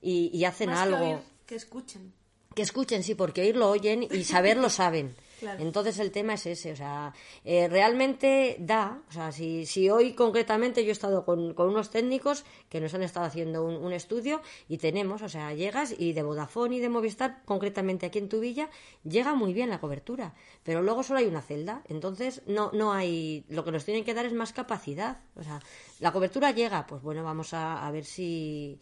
[0.00, 1.20] y, hacen algo.
[1.44, 2.14] que escuchen
[2.54, 5.16] que escuchen, sí, porque oírlo oyen y saberlo saben.
[5.58, 7.12] Entonces el tema es ese, o sea,
[7.44, 11.90] eh, realmente da, o sea, si, si hoy concretamente yo he estado con, con unos
[11.90, 16.22] técnicos que nos han estado haciendo un, estudio y tenemos, o sea, llegas y de
[16.22, 18.70] Vodafone y de Movistar, concretamente aquí en tu villa,
[19.04, 23.44] llega muy bien la cobertura, pero luego solo hay una celda, entonces no, no hay,
[23.48, 25.60] lo que nos tienen que dar es más capacidad, o sea,
[26.00, 28.80] la cobertura llega, pues bueno, vamos a ver si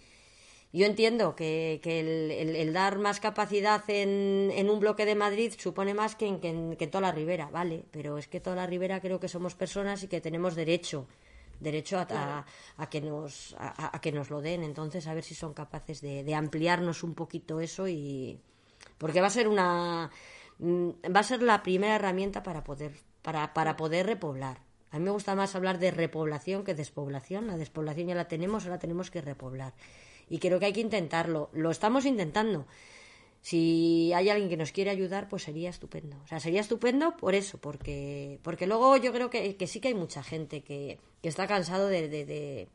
[0.72, 6.26] yo entiendo que, el, dar más capacidad en, un bloque de Madrid supone más que
[6.26, 9.54] en, que toda la ribera, vale, pero es que toda la ribera creo que somos
[9.54, 11.06] personas y que tenemos derecho
[11.60, 12.44] derecho a,
[12.90, 14.64] que nos a, que nos lo den.
[14.64, 18.40] Entonces a ver si son capaces de, ampliarnos un poquito eso y
[18.98, 20.10] porque va a ser una
[20.58, 24.58] mm, va a ser la primera herramienta para poder para, para poder repoblar.
[24.90, 27.46] A mí me gusta más hablar de repoblación que despoblación.
[27.46, 29.74] La despoblación ya la tenemos ahora tenemos que repoblar
[30.32, 31.50] y creo que hay que intentarlo.
[31.52, 32.66] Lo estamos intentando.
[33.42, 36.16] Si hay alguien que nos quiere ayudar, pues sería estupendo.
[36.24, 39.94] O sea, sería estupendo por eso, porque, porque luego yo creo que, sí que hay
[39.94, 42.66] mucha gente que, está cansado de, de,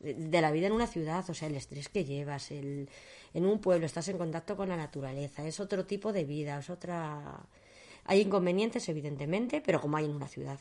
[0.00, 2.88] de, la vida en una ciudad, o sea, el estrés que llevas, el,
[3.34, 6.70] en un pueblo estás en contacto con la naturaleza, es otro tipo de vida, es
[6.70, 7.46] otra...
[8.04, 10.58] Hay inconvenientes, evidentemente, pero como hay en una ciudad.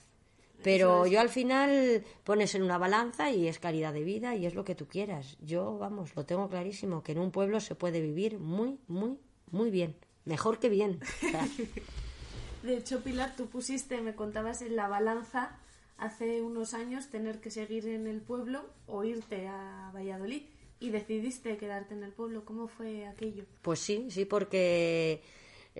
[0.63, 4.56] Pero yo al final pones en una balanza y es calidad de vida y es
[4.56, 5.38] lo que tú quieras.
[5.41, 9.17] Yo, vamos, lo tengo clarísimo, que en un pueblo se puede vivir muy, muy,
[9.52, 9.95] muy bien.
[10.26, 11.00] Mejor que bien.
[12.63, 15.58] de hecho, Pilar, tú pusiste, me contabas en la balanza
[15.98, 20.43] hace unos años tener que seguir en el pueblo o irte a Valladolid
[20.80, 22.45] y decidiste quedarte en el pueblo.
[22.45, 23.45] ¿Cómo fue aquello?
[23.62, 25.22] Pues sí, sí, porque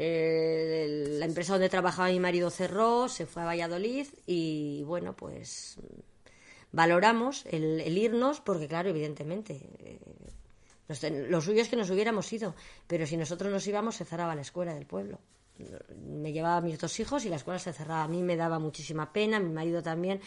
[0.02, 5.76] eh, la empresa donde trabajaba mi marido cerró, se fue a Valladolid y bueno, pues
[6.72, 10.00] valoramos el, irnos porque claro, evidentemente, eh,
[11.28, 12.56] lo suyo es que nos hubiéramos ido,
[12.88, 15.20] pero si nosotros nos íbamos se cerraba la escuela del pueblo.
[16.08, 18.04] Me llevaba a mis dos hijos y la escuela se cerraba.
[18.04, 20.22] A mí me daba muchísima pena, mi marido también.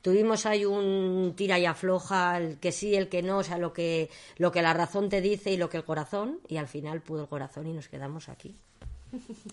[0.00, 3.74] Tuvimos ahí un tira y afloja, el que sí, el que no, o sea, lo
[3.74, 7.02] que, lo que la razón te dice y lo que el corazón, y al final
[7.02, 8.56] pudo el corazón y nos quedamos aquí.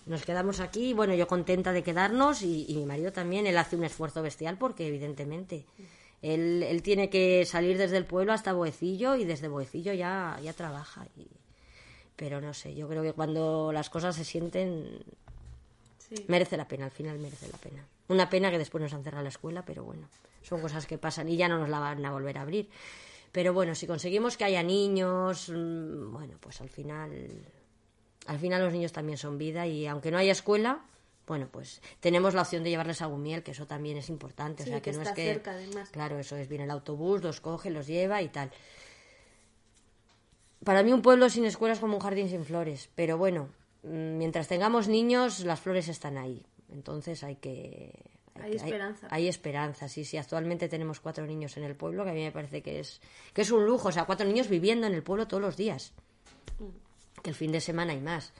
[0.06, 3.84] Nos quedamos aquí, bueno, yo contenta de quedarnos y, mi marido también, él hace un
[3.84, 5.64] esfuerzo bestial porque evidentemente
[6.22, 10.52] él, él, tiene que salir desde el pueblo hasta Boecillo y desde Boecillo ya, ya
[10.52, 11.06] trabaja.
[12.16, 15.02] pero no sé, yo creo que cuando las cosas se sienten,
[16.28, 17.84] merece la pena, al final merece la pena.
[18.08, 20.08] Una pena que después nos han cerrado la escuela, pero bueno,
[20.42, 22.68] son cosas que pasan y ya no nos la van a volver a abrir.
[23.32, 27.10] Pero bueno, si conseguimos que haya niños, mm, bueno, pues al final
[28.26, 30.82] al final los niños también son vida y aunque no haya escuela,
[31.26, 34.62] bueno, pues tenemos la opción de llevarles a Gumiel, que eso también es importante.
[34.62, 35.42] o sea, que, no es que.
[35.90, 38.50] Claro, eso es, viene el autobús, los coge, los lleva y tal.
[40.64, 42.88] Para mí, un pueblo sin escuela es como un jardín sin flores.
[42.94, 43.48] Pero bueno,
[43.82, 46.46] mm, mientras tengamos niños, las flores están ahí.
[46.68, 47.92] Entonces hay que.
[48.40, 49.08] Hay, esperanza.
[49.10, 50.18] Hay, esperanza, sí, sí.
[50.18, 53.00] Actualmente tenemos cuatro niños en el pueblo, que a mí me parece que es,
[53.32, 53.88] que es un lujo.
[53.88, 55.92] O sea, cuatro niños viviendo en el pueblo todos los días.
[56.60, 56.85] Mm
[57.26, 58.32] que el fin de semana hay más.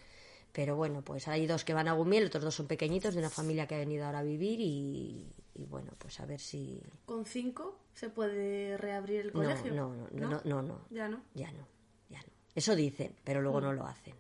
[0.53, 3.31] Pero bueno, pues hay dos que van a Gumiel, otros dos son pequeñitos de una
[3.31, 5.27] familia que ha venido ahora a vivir y,
[5.69, 6.81] bueno, pues a ver si...
[7.05, 9.75] ¿Con cinco se puede reabrir el colegio?
[9.75, 10.81] No, no, no, no, no, no.
[10.91, 11.21] Ya no.
[11.35, 11.67] Ya no,
[12.09, 12.29] ya no.
[12.55, 14.15] Eso dicen, pero luego no lo hacen.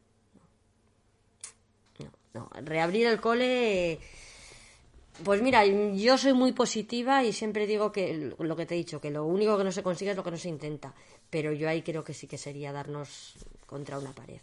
[2.35, 2.51] No, no.
[2.63, 4.01] Reabrir el cole...
[5.25, 9.01] Pues mira, yo soy muy positiva y siempre digo que lo que te he dicho,
[9.01, 10.93] que lo único que no se consigue es lo que no se intenta.
[11.31, 14.41] Pero yo ahí creo que sí que sería darnos contra una pared.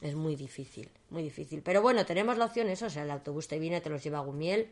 [0.00, 1.62] Es muy difícil, muy difícil.
[1.62, 4.18] Pero bueno, tenemos la opción eso, o sea, el autobús te viene, te los lleva
[4.18, 4.70] a Gumiel.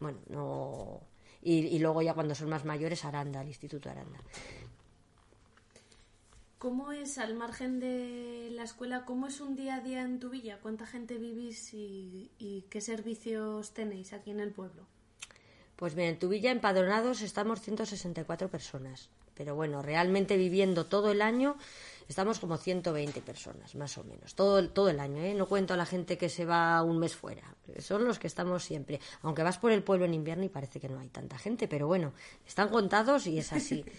[0.00, 1.00] Bueno, no...
[1.42, 4.20] Y, y luego ya cuando son más mayores, Aranda, el Instituto Aranda.
[6.58, 10.30] ¿Cómo es, al margen de la escuela, cómo es un día a día en tu
[10.30, 10.60] villa?
[10.62, 14.86] ¿Cuánta gente vivís y, y qué servicios tenéis aquí en el pueblo?
[15.74, 19.08] Pues mira, en tu villa empadronados estamos 164 personas.
[19.34, 21.56] Pero bueno, realmente viviendo todo el año
[22.08, 24.34] estamos como 120 personas, más o menos.
[24.34, 25.34] Todo, todo el año, ¿eh?
[25.34, 27.54] No cuento a la gente que se va un mes fuera.
[27.78, 29.00] Son los que estamos siempre.
[29.22, 31.86] Aunque vas por el pueblo en invierno y parece que no hay tanta gente, pero
[31.86, 32.12] bueno,
[32.46, 33.84] están contados y es así.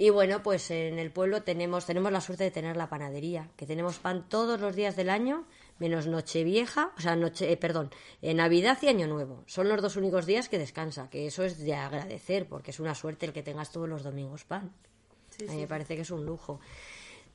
[0.00, 3.66] Y bueno, pues en el pueblo tenemos, tenemos la suerte de tener la panadería, que
[3.66, 5.44] tenemos pan todos los días del año,
[5.78, 7.90] menos Nochevieja, o sea, noche, eh, perdón,
[8.22, 9.42] eh, Navidad y Año Nuevo.
[9.46, 12.94] Son los dos únicos días que descansa, que eso es de agradecer, porque es una
[12.94, 14.72] suerte el que tengas todos los domingos pan.
[15.36, 15.60] Sí, A mí sí.
[15.60, 16.60] me parece que es un lujo.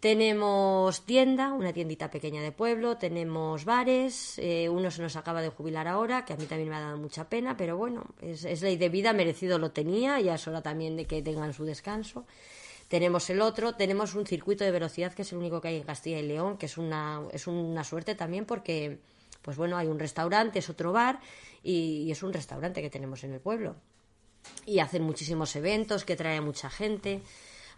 [0.05, 5.49] Tenemos tienda, una tiendita pequeña de pueblo, tenemos bares, eh, uno se nos acaba de
[5.49, 8.77] jubilar ahora, que a mí también me ha dado mucha pena, pero bueno, es, ley
[8.77, 12.27] de vida, merecido lo tenía, ya es hora también de que tengan su descanso.
[12.87, 15.83] Tenemos el otro, tenemos un circuito de velocidad que es el único que hay en
[15.85, 18.99] Castilla y León, que es una, es una suerte también porque,
[19.41, 21.19] pues bueno, hay un restaurante, es otro bar
[21.63, 23.75] y, y es un restaurante que tenemos en el pueblo.
[24.67, 27.23] Y hacen muchísimos eventos que trae mucha gente.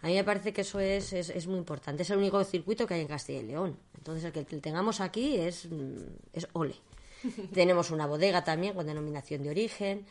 [0.02, 2.02] A mí me parece que eso es, es, es muy importante.
[2.02, 3.78] Es el único circuito que hay en Castilla y León.
[3.96, 5.96] Entonces, el que tengamos aquí es, mm,
[6.32, 6.76] es ole.
[7.52, 10.06] Tenemos una bodega también con denominación de origen.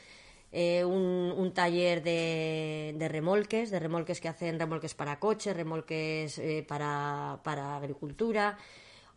[0.52, 6.38] eh, un, un taller de, de remolques, de remolques que hacen remolques para coches, remolques
[6.40, 8.58] eh, para, para agricultura.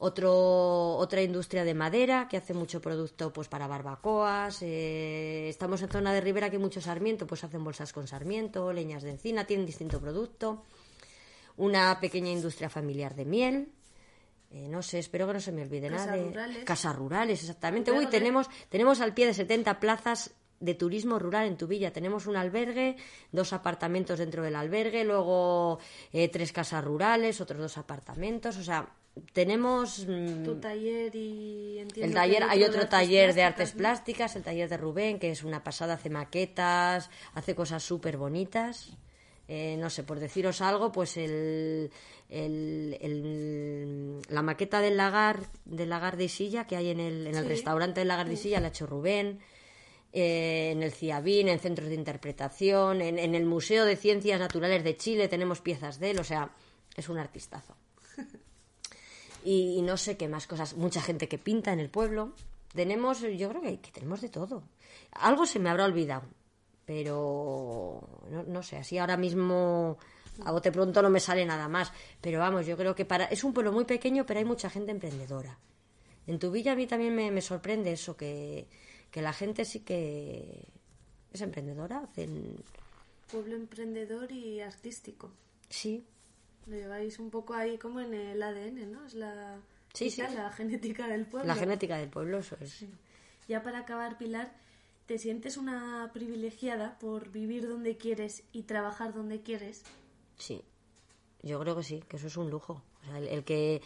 [0.02, 4.62] Otro, otra industria de madera que hace mucho producto pues para barbacoas.
[4.62, 8.72] eh, estamos en zona de ribera que hay mucho sarmiento, pues hacen bolsas con sarmiento,
[8.72, 10.64] leñas de encina, tienen distinto producto.
[11.58, 13.72] Una pequeña industria familiar de miel.
[14.52, 16.16] eh, no sé, espero que no se me olvide Casas nada.
[16.18, 16.64] de- rurales.
[16.64, 17.92] Casas rurales, exactamente.
[17.92, 21.92] Uy, tenemos, tenemos al pie de 70 plazas de turismo rural en tu villa.
[21.92, 22.96] Tenemos un albergue,
[23.32, 25.78] dos apartamentos dentro del albergue, luego
[26.12, 28.56] eh, tres casas rurales, otros dos apartamentos.
[28.58, 28.88] O sea,
[29.32, 33.78] tenemos mm, Tu taller y entiendo el taller, hay otro de taller de artes ¿no?
[33.78, 38.92] plásticas, el taller de Rubén, que es una pasada, hace maquetas, hace cosas súper bonitas.
[39.48, 41.90] Eh, no sé, por deciros algo, pues el,
[42.28, 47.34] el- el- la maqueta del lagar, del lagar de Isilla que hay en el, en
[47.34, 47.48] el Sí.
[47.48, 49.40] restaurante del lagar de Isilla la ha hecho Rubén.
[50.12, 54.84] Eh, en el CIABIN, en centros de interpretación, en, en el Museo de Ciencias Naturales
[54.84, 56.50] de Chile tenemos piezas de él, o sea,
[56.96, 57.76] es un artistazo
[59.44, 60.76] y, no sé qué más cosas.
[60.76, 62.32] Mucha gente que pinta en el pueblo.
[62.74, 64.62] Tenemos, yo creo que, que tenemos de todo.
[65.12, 66.22] Algo se me habrá olvidado,
[66.84, 69.98] pero no, no sé, así ahora mismo
[70.44, 71.92] a bote pronto no me sale nada más.
[72.20, 74.92] Pero vamos, yo creo que para es un pueblo muy pequeño, pero hay mucha gente
[74.92, 75.58] emprendedora.
[76.26, 78.68] En tu villa a mí también me, me sorprende eso, que,
[79.10, 80.64] que la gente sí que
[81.32, 81.98] es emprendedora.
[82.00, 82.56] Hacen,
[83.30, 85.30] Pueblo emprendedor y artístico.
[85.68, 86.04] sí,
[86.66, 89.06] Lo lleváis un poco ahí como en el ADN, ¿no?
[89.06, 89.58] Es la,
[89.94, 90.20] Sí, sí.
[90.22, 91.46] la genética del pueblo.
[91.46, 92.84] la genética del pueblo, eso es.
[93.48, 94.52] Ya para acabar, Pilar,
[95.06, 99.82] ¿te sientes una privilegiada por vivir donde quieres y trabajar donde quieres?
[100.36, 100.62] Sí,
[101.42, 102.82] yo creo que sí, que eso es un lujo.
[103.02, 103.80] O sea, el, el que,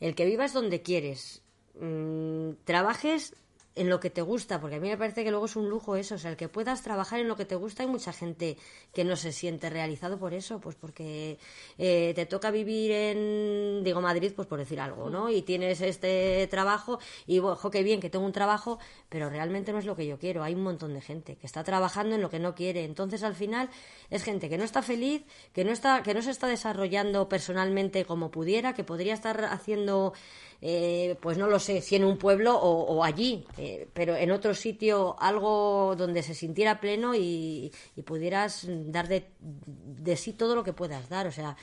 [0.00, 1.42] el que vivas donde quieres,
[1.80, 3.34] mm, trabajes
[3.76, 5.96] en lo que te gusta, porque a mí me parece que luego es un lujo
[5.96, 8.56] eso, o sea, el que puedas trabajar en lo que te gusta, hay mucha gente
[8.92, 11.38] que no se siente realizado por eso, pues porque
[11.76, 15.28] eh, te toca vivir en, digo, Madrid, pues por decir algo, ¿no?
[15.28, 18.78] Y tienes este trabajo y, ojo, qué bien que tengo un trabajo,
[19.10, 20.42] pero realmente no es lo que yo quiero.
[20.42, 22.84] Hay un montón de gente que está trabajando en lo que no quiere.
[22.84, 23.68] Entonces, al final,
[24.08, 28.06] es gente que no está feliz, que no, está, que no se está desarrollando personalmente
[28.06, 30.14] como pudiera, que podría estar haciendo
[30.62, 34.30] eh, pues no lo sé, si en un pueblo o, o allí, eh, pero en
[34.30, 37.72] otro sitio algo donde se sintiera pleno y,
[38.04, 41.26] pudieras dar de, de sí todo lo que puedas dar.
[41.26, 41.56] O sea,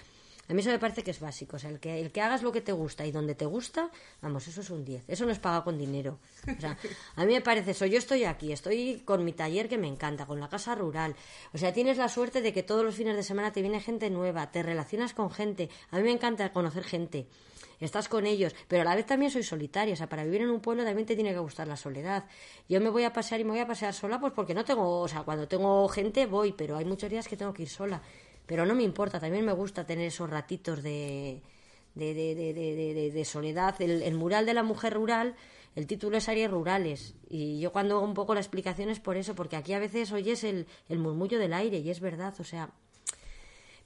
[0.49, 1.55] a mí eso me parece que es básico.
[1.55, 3.89] O sea, el que, el que hagas lo que te gusta y donde te gusta,
[4.21, 5.05] vamos, eso es un 10.
[5.07, 6.19] Eso no es pagado con dinero.
[6.57, 6.77] O sea,
[7.15, 7.85] a mí me parece eso.
[7.85, 11.15] Yo estoy aquí, estoy con mi taller que me encanta, con la casa rural.
[11.53, 14.09] O sea, tienes la suerte de que todos los fines de semana te viene gente
[14.09, 15.69] nueva, te relacionas con gente.
[15.91, 17.27] A mí me encanta conocer gente.
[17.85, 20.49] Estás con ellos, pero a la vez también soy solitaria, o sea, para vivir en
[20.49, 22.25] un pueblo también te tiene que gustar la soledad.
[22.69, 25.01] Yo me voy a pasear y me voy a pasear sola, pues porque no tengo,
[25.01, 28.01] o sea, cuando tengo gente voy, pero hay muchos días que tengo que ir sola.
[28.45, 31.41] Pero no me importa, también me gusta tener esos ratitos de,
[31.95, 33.81] de, de, de, de soledad.
[33.81, 35.35] El, el mural de la mujer rural
[35.75, 39.17] el título es áreas rurales y yo cuando hago un poco la explicación es por
[39.17, 42.43] eso, porque aquí a veces oyes el, el murmullo del aire y es verdad, o
[42.43, 42.71] sea,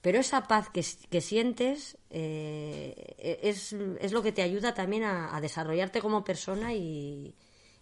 [0.08, 5.38] pero esa paz que, que sientes eh, es, es, lo que te ayuda también a,
[5.41, 7.36] desarrollarte como persona y,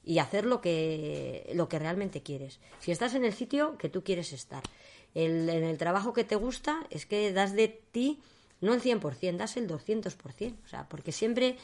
[0.04, 2.60] y, hacer lo que, lo que realmente quieres.
[2.80, 4.64] Si estás en el sitio que tú quieres estar,
[5.14, 8.20] en el trabajo que te gusta, es que das de ti
[8.60, 11.58] no el 100%, das el 200%, o sea, porque siempre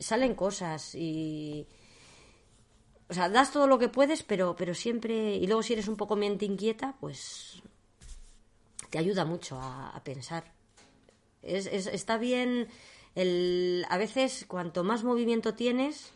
[0.00, 1.64] salen cosas y,
[3.08, 5.96] o sea, das todo lo que puedes, pero, pero siempre, y luego si eres un
[5.96, 7.62] poco mente inquieta, pues
[8.90, 10.52] te ayuda mucho a, a pensar.
[11.42, 12.68] Es, es, está bien,
[13.14, 16.12] el, a veces cuanto más movimiento tienes,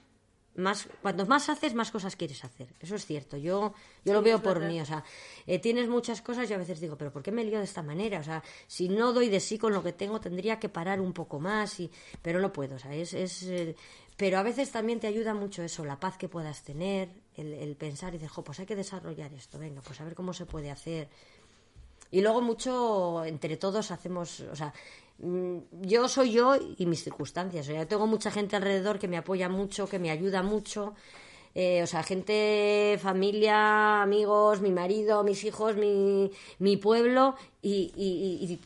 [0.55, 2.75] más, cuanto más haces, más cosas quieres hacer.
[2.81, 3.37] Eso es cierto.
[3.37, 3.73] Yo,
[4.05, 4.69] yo lo veo por verdad.
[4.69, 4.81] mí.
[4.81, 5.03] O sea,
[5.47, 7.83] eh, tienes muchas cosas y a veces digo, pero ¿por qué me lío de esta
[7.83, 8.21] manera?
[8.21, 11.13] O sea, si no doy de sí con lo que tengo, tendría que parar un
[11.13, 11.81] poco más.
[11.81, 12.77] Y, pero no puedo.
[12.77, 13.75] O sea, es, es, eh,
[14.17, 17.77] pero a veces también te ayuda mucho eso, la paz que puedas tener, el, el
[17.77, 19.59] pensar y decir, jo, pues hay que desarrollar esto.
[19.59, 21.09] Venga, pues a ver cómo se puede hacer.
[22.13, 24.73] Y luego mucho, entre todos hacemos, o sea,
[25.19, 27.67] mm, yo soy yo y mis circunstancias.
[27.69, 30.95] O sea, tengo mucha gente alrededor que me apoya mucho, que me ayuda mucho.
[31.55, 38.59] Eh, o sea, gente, familia, amigos, mi marido, mis hijos, mi, mi pueblo y- y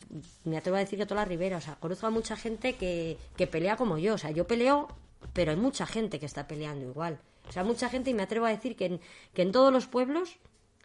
[0.44, 1.56] me atrevo a decir que toda la ribera.
[1.56, 4.14] O sea, conozco a mucha gente que, que pelea como yo.
[4.14, 4.88] O sea, yo peleo,
[5.32, 7.18] pero hay mucha gente que está peleando igual.
[7.48, 9.00] O sea, mucha gente y me atrevo a decir que en,
[9.34, 10.36] que en todos los pueblos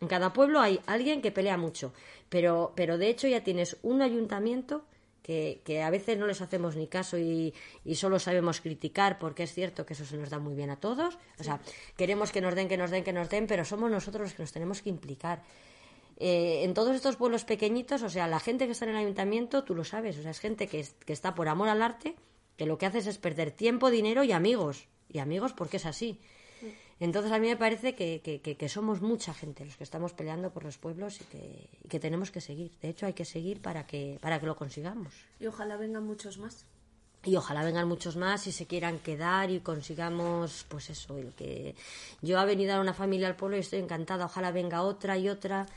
[0.02, 1.94] en cada pueblo hay alguien que pelea mucho,
[2.28, 4.84] pero, pero de hecho ya tienes un ayuntamiento
[5.22, 7.54] que, que a veces no les hacemos ni caso y,
[7.86, 10.78] y solo sabemos criticar porque es cierto que eso se nos da muy bien a
[10.78, 11.20] todos.
[11.40, 11.60] O sea,
[11.96, 14.42] queremos que nos den, que nos den, que nos den, pero somos nosotros los que
[14.42, 15.44] nos tenemos que implicar.
[16.18, 19.64] Eh, en todos estos pueblos pequeñitos, o sea, la gente que está en el ayuntamiento,
[19.64, 22.16] tú lo sabes, o sea, es gente que, es- que está por amor al arte,
[22.58, 24.88] que lo que haces es perder tiempo, dinero y amigos.
[25.10, 26.20] Y amigos porque es así.
[27.02, 30.14] Entonces a mí me parece que, que- que- que somos mucha gente los que estamos
[30.14, 32.72] peleando por los pueblos y que, y que tenemos que seguir.
[32.82, 35.14] De hecho, hay que seguir para que, para que lo consigamos.
[35.40, 36.66] Y ojalá vengan muchos más.
[37.24, 41.76] Y ojalá vengan muchos más y se quieran quedar y consigamos, pues eso, el que
[42.22, 44.26] yo he venido a una familia al pueblo y estoy encantada.
[44.26, 45.68] Ojalá venga otra y otra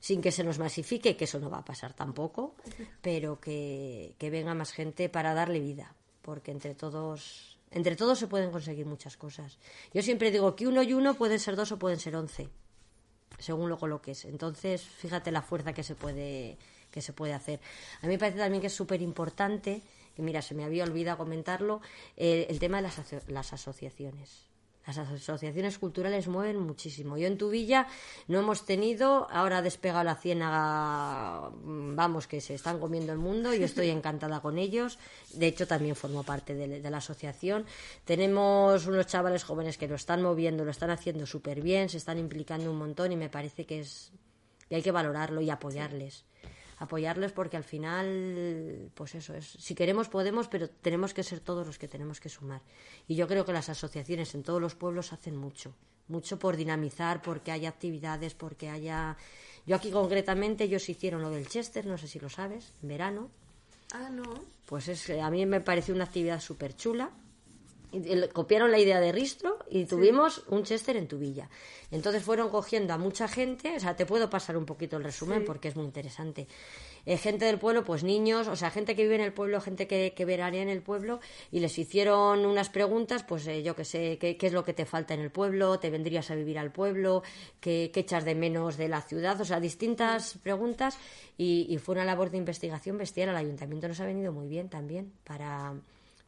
[0.00, 2.54] sin que se nos masifique, que eso no va a pasar tampoco,
[3.02, 8.26] pero que, que venga más gente para darle vida, porque entre todos, entre todos se
[8.26, 9.58] pueden conseguir muchas cosas.
[9.92, 12.48] Yo siempre digo que uno y uno pueden ser dos o pueden ser once
[13.38, 14.24] según lo coloques.
[14.24, 16.56] Entonces, fíjate la fuerza que se puede
[16.90, 17.60] que se puede hacer.
[18.02, 19.82] A mí me parece también que es súper importante,
[20.14, 21.80] que mira, se me había olvidado comentarlo,
[22.16, 22.96] eh, el tema de las,
[23.26, 24.46] las asociaciones.
[24.86, 27.16] Las asociaciones culturales mueven muchísimo.
[27.16, 27.86] Yo en tu villa
[28.28, 33.18] no hemos tenido, ahora ha despegado la ciénaga, mm, vamos, que se están comiendo el
[33.18, 34.98] mundo, yo estoy encantada con ellos.
[35.32, 37.64] De hecho, también formo parte de, de la asociación.
[38.04, 42.18] Tenemos unos chavales jóvenes que lo están moviendo, lo están haciendo súper bien, se están
[42.18, 44.12] implicando un montón y me parece que es
[44.68, 46.24] que hay que valorarlo y apoyarles.
[46.78, 49.46] Apoyarles porque al final, pues eso es.
[49.46, 52.62] Si queremos, podemos, pero tenemos que ser todos los que tenemos que sumar.
[53.06, 55.74] Y yo creo que las asociaciones en todos los pueblos hacen mucho.
[56.08, 59.16] Mucho por dinamizar, porque haya actividades, porque haya.
[59.66, 63.30] Yo aquí concretamente, ellos hicieron lo del Chester, no sé si lo sabes, en verano.
[63.92, 64.24] Ah, no.
[64.66, 67.10] Pues es, a mí me pareció una actividad súper chula.
[68.04, 71.48] El- Copiaron la idea de Ristro y tuvimos un Chester en tu villa.
[71.90, 75.44] Entonces fueron cogiendo a mucha gente, o sea, te puedo pasar un poquito el resumen
[75.44, 76.48] porque es muy interesante.
[77.06, 79.86] Eh, gente del pueblo, pues niños, o sea, gente que vive en el pueblo, gente
[79.86, 81.20] que, que veranea en el pueblo,
[81.52, 84.72] y les hicieron unas preguntas, pues eh, yo que sé, ¿qué, qué es lo que
[84.72, 85.78] te falta en el pueblo?
[85.78, 87.22] ¿Te vendrías a vivir al pueblo?
[87.60, 89.38] ¿Qué, qué echas de menos de la ciudad?
[89.40, 90.98] O sea, distintas preguntas,
[91.36, 93.28] y, y fue una labor de investigación bestial.
[93.28, 95.74] Al ayuntamiento nos ha venido muy bien también para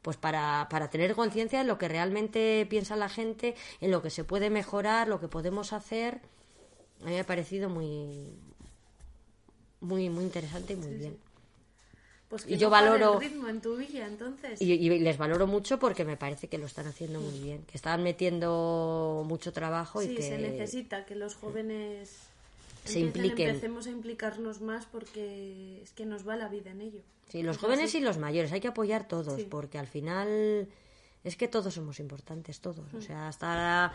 [0.06, 4.10] pues para, para tener conciencia de lo que realmente piensa la gente, en lo que
[4.10, 6.20] se puede mejorar, lo que podemos hacer.
[7.02, 8.38] A mí me ha parecido muy
[9.80, 11.18] muy muy interesante y muy bien.
[12.28, 14.62] Pues Y que yo no pare valoro- el ritmo en tu villa, entonces.
[14.62, 17.76] Y, y les valoro mucho porque me parece que lo están haciendo muy bien, que
[17.76, 22.25] están metiendo mucho trabajo y sí, que se necesita que los jóvenes
[22.86, 23.48] Se impliquen.
[23.48, 27.00] empecemos a implicarnos más porque es que nos va la vida en ello.
[27.28, 29.46] Sí, los Es jóvenes y los mayores, hay que apoyar todos, Sí.
[29.50, 30.68] porque al final
[31.24, 32.94] es que todos somos importantes, todos.
[32.94, 33.92] O sea, hasta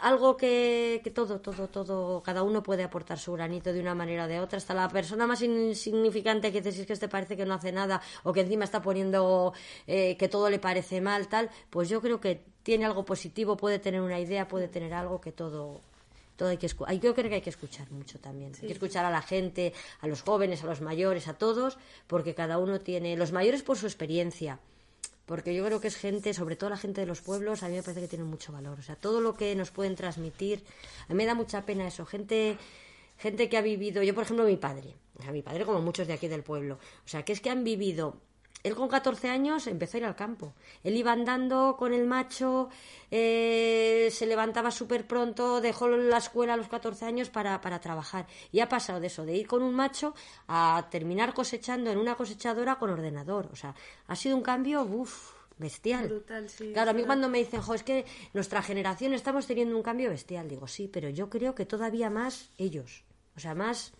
[0.00, 4.24] algo que, que, todo, todo, todo, cada uno puede aportar su granito de una manera
[4.24, 4.58] o de otra.
[4.58, 8.32] Hasta la persona más insignificante que dices que te parece que no hace nada o
[8.32, 9.52] que encima está poniendo
[9.86, 13.78] eh, que todo le parece mal, tal, pues yo creo que tiene algo positivo, puede
[13.78, 15.80] tener una idea, puede tener algo que todo,
[16.42, 18.50] todo hay que hay, yo creo que hay que escuchar mucho también.
[18.60, 21.78] Hay que escuchar a la gente, a los jóvenes, a los mayores, a todos,
[22.08, 24.58] porque cada uno tiene, los mayores por su experiencia,
[25.24, 27.76] porque yo creo que es gente, sobre todo la gente de los pueblos, a mí
[27.76, 28.76] me parece que tiene mucho valor.
[28.80, 30.64] O sea, todo lo que nos pueden transmitir,
[31.08, 32.58] a mí me da mucha pena eso, gente
[33.18, 36.08] gente que ha vivido, yo por ejemplo mi padre, o sea, mi padre como muchos
[36.08, 38.16] de aquí del pueblo, o sea, que es que han vivido
[38.62, 40.54] él con 14 años empezó a ir al campo.
[40.84, 42.68] Él iba andando con el macho,
[43.10, 48.26] eh, se levantaba súper pronto, dejó la escuela a los 14 años para, para, trabajar.
[48.52, 50.14] Y ha pasado de eso, de ir con un macho
[50.48, 53.48] a terminar cosechando en una cosechadora con ordenador.
[53.52, 53.74] O sea,
[54.06, 56.08] ha sido un cambio, uff, bestial.
[56.08, 59.76] Brutal, sí, claro, a mí cuando me dicen, jo, es que nuestra generación estamos teniendo
[59.76, 63.04] un cambio bestial, digo, sí, pero yo creo que todavía más ellos.
[63.36, 63.92] O sea, más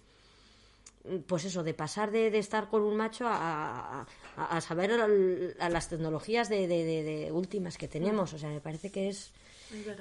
[1.26, 6.48] pues eso, de pasar de, estar con un macho a, a, saber a, las tecnologías
[6.48, 8.32] de, de, últimas que tenemos.
[8.32, 9.32] O sea, me parece que es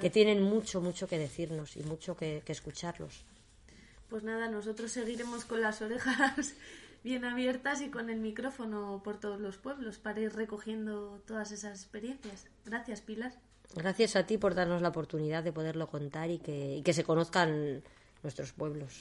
[0.00, 3.24] que tienen mucho, mucho que decirnos y mucho que, escucharlos.
[4.08, 6.54] Pues nada, nosotros seguiremos con las orejas
[7.04, 11.80] bien abiertas y con el micrófono por todos los pueblos para ir recogiendo todas esas
[11.80, 12.46] experiencias.
[12.64, 13.32] Gracias, Pilar.
[13.74, 17.04] Gracias a ti por darnos la oportunidad de poderlo contar y que, y que se
[17.04, 17.82] conozcan
[18.22, 19.00] nuestros pueblos.